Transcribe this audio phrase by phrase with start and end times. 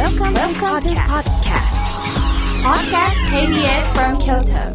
[0.00, 1.76] Welcome, Welcome to podcast.
[2.64, 4.72] Podcast KBS from Kyoto.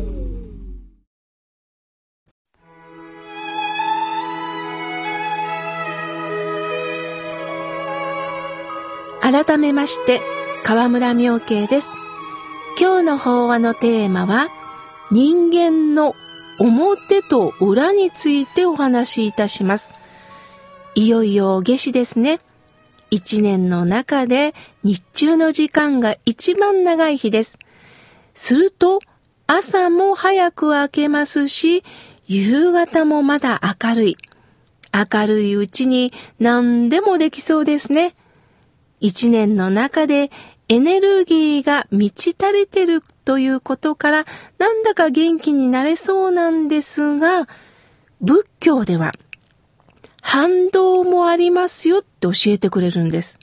[9.20, 10.22] 改めまして、
[10.64, 11.88] 河村明慶です。
[12.80, 14.50] 今日の法話のテーマは、
[15.10, 16.16] 人間の
[16.60, 19.90] 表と裏についてお話しいたします。
[20.94, 22.42] いよいよ夏至ですね。
[23.16, 24.54] 一年の中で
[24.84, 27.58] 日中の時間が一番長い日です。
[28.34, 29.00] すると、
[29.48, 31.86] 朝も早く明けますし、
[32.28, 34.18] 夕方もまだ明るい。
[34.94, 38.16] 明るいうちに何でもできそうですね。
[39.00, 40.30] 一年の中で
[40.68, 44.26] エネルギーが満ち足りてるということから
[44.58, 47.48] なんだか元気になれそうなんですが、
[48.20, 49.14] 仏教では
[50.28, 53.38] 反動もありますよって教えてくれるんです。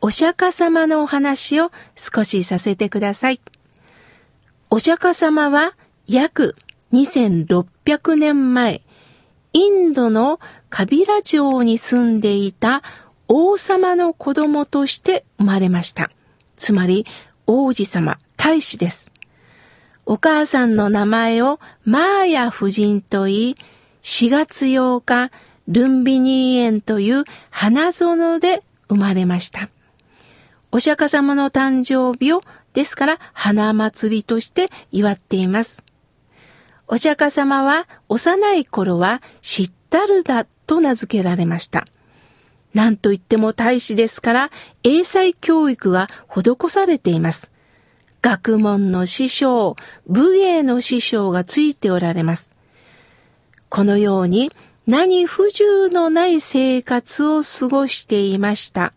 [0.00, 3.40] お釈迦様のお話を少しさせてください。
[4.70, 5.74] お釈迦様は
[6.06, 6.54] 約
[6.92, 8.82] 2600年前、
[9.52, 10.38] インドの
[10.70, 12.84] カビラ城に住んでいた
[13.26, 16.12] 王様の子供として生まれました。
[16.56, 17.06] つまり
[17.48, 19.10] 王子様、大使です。
[20.06, 23.56] お母さんの名前をマーヤ夫人と言い、
[24.02, 25.30] 4月8日、
[25.68, 29.68] ルンビニー園という花園で生まれました。
[30.72, 32.40] お釈迦様の誕生日を、
[32.72, 35.82] ですから花祭りとして祝っています。
[36.86, 41.84] お釈迦様は幼い頃はシッタルダと名付けられました。
[42.74, 44.50] 何と言っても大使ですから、
[44.84, 47.50] 英才教育が施されています。
[48.22, 49.76] 学問の師匠、
[50.06, 52.49] 武芸の師匠がついておられます。
[53.70, 54.50] このように
[54.86, 58.92] 何不自由のない生活を過ごしていました。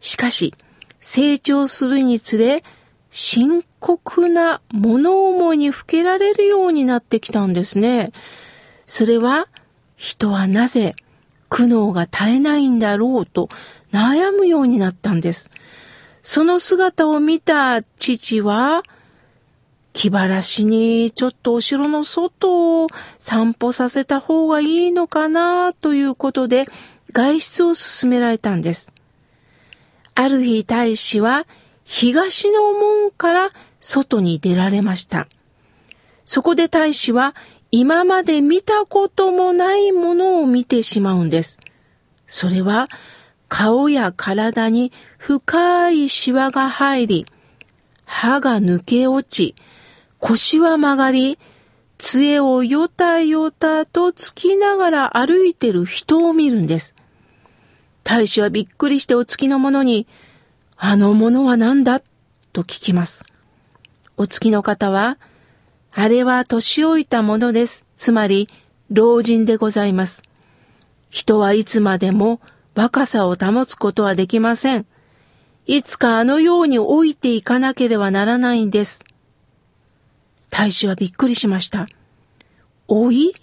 [0.00, 0.54] しかし、
[0.98, 2.64] 成長するにつれ、
[3.10, 8.12] 深刻な物思いにふけられるようになってきたんですね。
[8.86, 9.48] それは、
[9.96, 10.96] 人はなぜ、
[11.50, 13.48] 苦悩が絶えないんだろうと
[13.92, 15.50] 悩むようになったんです。
[16.22, 18.82] その姿を見た父は、
[19.98, 22.86] 気晴らしにちょっとお城の外を
[23.18, 26.66] 散歩させた方がいいのかなということで
[27.10, 28.92] 外出を勧められたんです。
[30.14, 31.48] ある日大使は
[31.82, 33.50] 東の門から
[33.80, 35.26] 外に出られました。
[36.24, 37.34] そこで大使は
[37.72, 41.58] 今まで見たこともないものを見てしまうんです。
[42.28, 42.86] それは
[43.48, 47.26] 顔や体に深いシワが入り、
[48.04, 49.56] 歯が抜け落ち、
[50.20, 51.38] 腰は曲がり、
[51.98, 56.94] 杖をよたよたとつきながら歩いてる人を見るんです。
[58.04, 60.06] 大使はびっくりしてお付きの者に、
[60.76, 62.00] あの者は何だ？
[62.52, 63.24] と聞きます。
[64.16, 65.18] お付きの方は、
[65.92, 67.84] あれは年老いたものです。
[67.96, 68.48] つまり、
[68.90, 70.22] 老人でございます。
[71.10, 72.40] 人はいつまでも
[72.74, 74.86] 若さを保つことはできません。
[75.66, 79.04] いつかあのように老いていかなければならないんです。
[80.50, 81.86] 大使はびっくりしました。
[82.88, 83.34] 老い？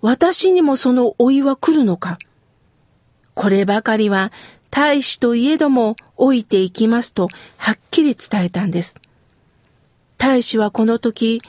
[0.00, 2.18] 私にもその老いは来るのか？
[3.34, 4.32] こればかりは
[4.70, 8.96] 大使といえども老いていきますとはっきり伝えたんです。
[10.18, 11.40] 大使はこの時、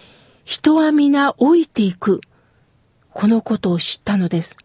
[0.46, 2.22] 人は皆老いていく。
[3.12, 4.58] このことを知ったのです。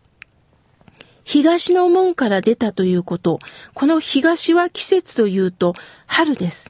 [1.24, 3.40] 東の門から出たということ、
[3.74, 5.74] この東は季節というと
[6.06, 6.68] 春です。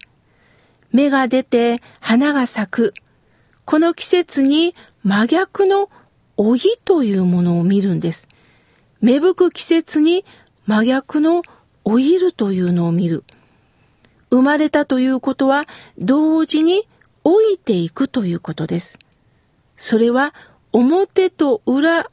[0.93, 2.95] 芽が出て花が咲く。
[3.67, 5.91] この季節に真逆の
[6.39, 8.29] 老いというものを見るんです。
[9.01, 10.25] 芽吹く季節に
[10.67, 11.43] 真逆の
[11.85, 13.25] 老いるというのを見る。
[14.31, 15.65] 生まれたということは
[15.99, 16.87] 同時に
[17.25, 19.01] 老いていくということです。
[19.77, 20.33] それは
[20.73, 22.09] 表と裏、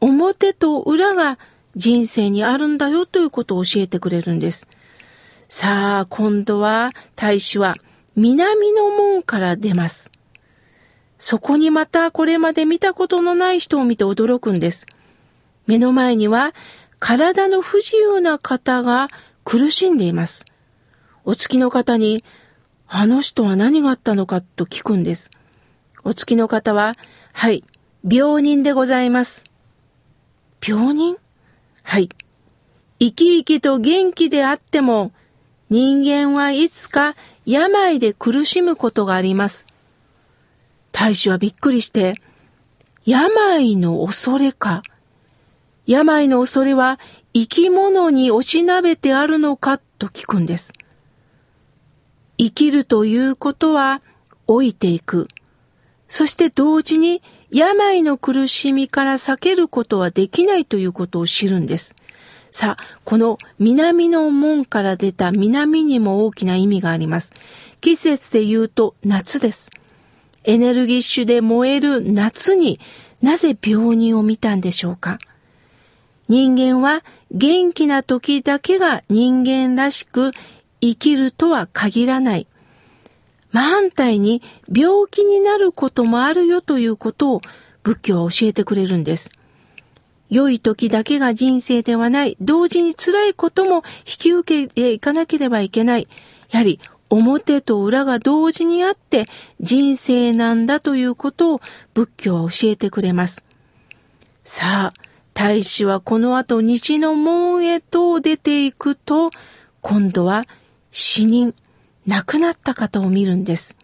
[0.00, 1.38] 表と裏が
[1.74, 4.66] 人生にあるんだよということを教えてくれるんです。
[5.48, 7.76] さあ、今度は大使は
[8.14, 10.10] 南の門から出ます。
[11.18, 14.86] そこにまたこれまで見たことのない人を見て驚くんです。
[15.66, 16.54] 目の前には
[16.98, 19.08] 体の不自由な方が
[19.44, 20.44] 苦しんでいます。
[21.24, 22.22] お付きの方に、
[22.88, 25.30] あの人は何があったのかと聞くんです。
[26.04, 26.92] お付きの方は、
[27.32, 27.64] はい、
[28.08, 29.44] 病人でございます。
[30.64, 31.16] 病人？
[31.82, 32.08] はい。
[32.98, 35.12] 生き生きと元気であっても、
[35.68, 39.66] 人間はいつか病で苦しむことがあります。
[40.98, 42.14] 大使はびっくりして、
[43.04, 44.82] 病の恐れか。
[45.84, 46.98] 病の恐れは
[47.34, 49.76] 生き物に押しなべてあるのか？
[49.76, 50.72] と聞くんです。
[52.38, 54.00] 生きるということは
[54.48, 55.28] 老いていく。
[56.08, 57.20] そして同時に
[57.50, 61.94] 病の苦しみから避けることはできないということを知るんです。
[62.50, 67.34] さあ、この南の門から出た南にも大きな意味があります。
[67.82, 69.70] 季節で言うと夏です。
[70.46, 72.80] エネルギッシュで燃える夏に
[73.20, 75.18] なぜ病人を見たんでしょうか？
[76.28, 80.30] 人間は元気な時だけが人間らしく
[80.80, 82.46] 生きるとは限らない。
[83.52, 87.40] 真反対に病気になることもあるよということを
[87.82, 89.30] 仏教は教えてくれるんです。
[90.28, 92.36] 良い時だけが人生ではない。
[92.40, 93.82] 同時に辛いことも引
[94.18, 96.08] き受けていかなければいけない。
[96.50, 96.80] やはり
[97.10, 99.26] 表と裏が同時にあって
[99.60, 101.60] 人生なんだということを
[101.94, 103.44] 仏教は教えてくれます。
[104.42, 109.30] さあ、大使はこの後西の門へと出ていくと、
[109.82, 110.44] 今度は
[110.90, 111.54] 死人、
[112.06, 113.76] 亡くなった方を見るんです。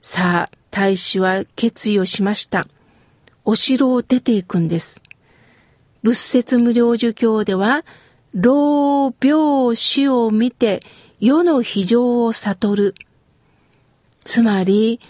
[0.00, 2.66] さあ、大使は決意をしました。
[3.44, 5.00] お城を出ていくんです。
[6.02, 7.84] 仏説無料儒教では、
[8.34, 10.80] 老病死を見て
[11.24, 12.94] 世の非常を悟る。
[14.26, 15.00] つまり、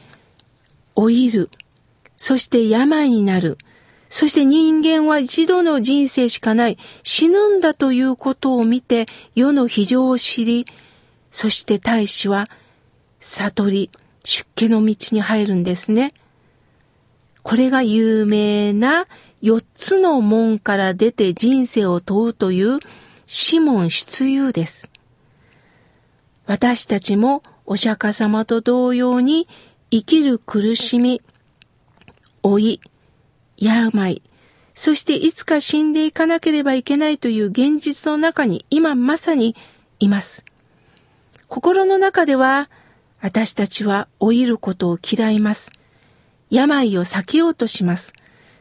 [0.95, 1.51] 老いる。
[2.17, 3.59] そして病になる。
[4.09, 10.67] そして人間は一度の人生しかない死ぬんだということを見て世の非常を知り、
[11.33, 12.47] そして大使は
[13.19, 13.91] 悟り、
[14.23, 16.15] 出家の道に入るんですね。
[17.43, 19.09] これが有名な
[19.43, 22.79] 四つの門から出て人生を問うという
[23.27, 24.94] シモン出遊です。
[26.46, 29.49] 私たちもお釈迦様と同様に
[29.91, 31.23] 生きる苦しみ、
[32.43, 32.81] 老い、
[33.56, 34.23] 病、
[34.75, 39.56] そしていつか死んでいかなければいけないという現実の中に今まさに
[40.00, 40.44] います。
[41.49, 42.69] 心の中では
[43.20, 45.70] 私たちは老いることを嫌います。
[46.50, 48.12] 病を避けようとします。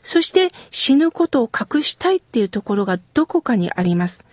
[0.01, 4.23] そして死ぬことを隠したいっていうところがどこかにあります。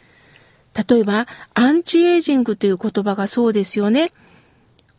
[0.74, 4.12] 例えば、アンチエイジングという言葉がそうですよね。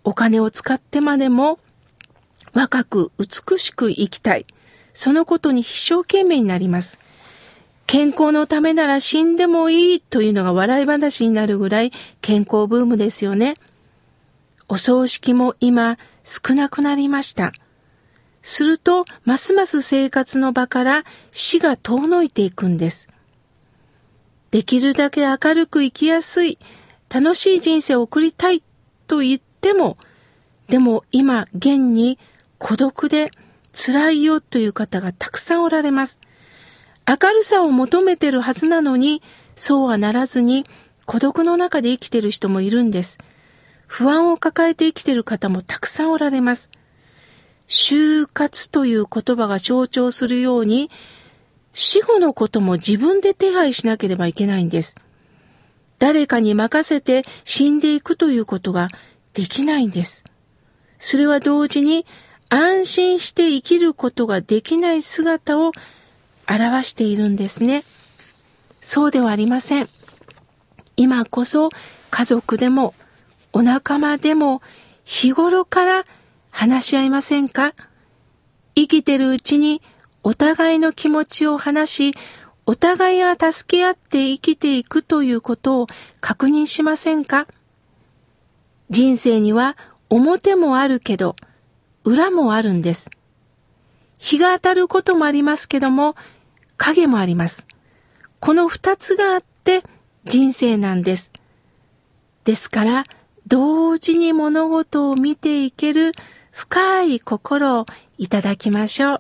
[0.04, 1.60] お金を使ってまでも
[2.54, 4.46] 若く美しく生きたい。
[4.94, 7.00] そのことに一生懸命になります。
[7.88, 11.92] 健康のためなら死んでもいいというのが笑い話になるぐらい
[12.22, 13.56] 健康ブームですよね。
[14.70, 17.52] お葬式も今少なくなりました。
[18.42, 23.11] すると、ますます生活の場から死が遠のいていくんです。
[24.52, 26.60] できるだけ明るく生きやすい、
[27.10, 28.62] 楽しい人生を送りたい
[29.08, 29.98] と言っても、
[30.68, 32.20] でも今現に
[32.58, 33.32] 孤独で
[33.74, 36.20] 辛いよという方がたくさんおられます。
[37.08, 39.22] 明るさを求めてるはずなのに、
[39.56, 40.66] そうはならずに
[41.06, 43.18] 孤独の中で生きてる人もいるんです。
[43.88, 46.72] 不安を抱えて生きてる方もたくさんおられます。
[47.68, 50.90] 就活という言葉が象徴するように、
[51.74, 54.96] 死後のことも自分で手配しなければいけないんです。
[56.00, 58.88] 誰かに任せて死んでいくということが
[59.34, 60.26] できないんです。
[60.98, 62.06] それは同時に
[62.50, 65.72] 安心して生きることができない姿を
[66.50, 67.84] 表しているんですね。
[68.82, 69.90] そうではありません。
[70.98, 71.70] 今こそ
[72.10, 72.94] 家族でも
[73.54, 74.62] お仲間でも
[75.06, 76.06] 日頃から
[76.50, 77.74] 話し合いませんか？
[78.76, 79.82] 生きてるうちに
[80.24, 82.18] お互いの気持ちを話し、
[82.66, 85.88] お互いが助け合って生きていくということを
[86.20, 87.48] 確認しませんか？
[88.90, 89.78] 人生には
[90.10, 91.36] 表もあるけど、
[92.04, 93.10] 裏もあるんです。
[94.20, 96.16] 日が当たることもありますけども、
[96.78, 97.66] 影もあります。
[98.40, 99.84] この二つがあって
[100.26, 101.32] 人生なんです。
[102.44, 103.04] ですから、
[103.48, 106.12] 同時に物事を見ていける
[106.52, 107.86] 深い心を
[108.18, 109.20] いただきましょう。